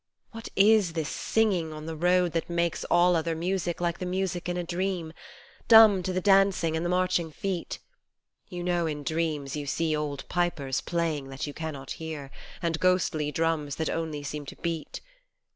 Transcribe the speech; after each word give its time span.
What 0.31 0.49
is 0.55 0.93
this 0.93 1.09
singing 1.09 1.71
on 1.71 1.85
the 1.85 1.95
road 1.95 2.31
That 2.31 2.49
makes 2.49 2.83
all 2.85 3.15
other 3.15 3.35
music 3.35 3.79
like 3.79 3.99
the 3.99 4.05
music 4.07 4.49
in 4.49 4.57
a 4.57 4.63
dream 4.63 5.13
Dumb 5.67 6.01
to 6.01 6.11
the 6.11 6.19
dancing 6.19 6.75
and 6.75 6.83
the 6.83 6.89
marching 6.89 7.29
feet; 7.31 7.77
you 8.49 8.63
know, 8.63 8.87
in 8.87 9.03
dreams, 9.03 9.55
you 9.55 9.67
see 9.67 9.95
Old 9.95 10.27
pipers 10.27 10.81
playing 10.81 11.29
that 11.29 11.45
you 11.45 11.53
cannot 11.53 11.91
hear, 12.01 12.31
And 12.63 12.79
ghostly 12.79 13.31
drums 13.31 13.75
that 13.75 13.91
only 13.91 14.23
seem 14.23 14.47
to 14.47 14.55
beat. 14.55 15.01